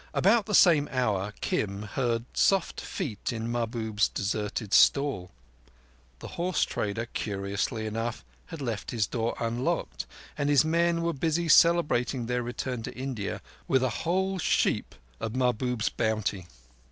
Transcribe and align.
About 0.15 0.47
the 0.47 0.55
same 0.55 0.87
hour 0.91 1.31
Kim 1.41 1.83
heard 1.83 2.25
soft 2.33 2.81
feet 2.81 3.31
in 3.31 3.51
Mahbub's 3.51 4.07
deserted 4.09 4.73
stall. 4.73 5.29
The 6.17 6.27
horse 6.39 6.63
trader, 6.63 7.05
curiously 7.05 7.85
enough, 7.85 8.25
had 8.47 8.63
left 8.63 8.89
his 8.89 9.05
door 9.05 9.35
unlocked, 9.39 10.07
and 10.39 10.49
his 10.49 10.65
men 10.65 11.03
were 11.03 11.13
busy 11.13 11.47
celebrating 11.47 12.25
their 12.25 12.41
return 12.41 12.81
to 12.81 12.97
India 12.97 13.43
with 13.67 13.83
a 13.83 13.89
whole 14.01 14.39
sheep 14.39 14.95
of 15.19 15.35
Mahbub's 15.35 15.89
bounty. 15.89 16.47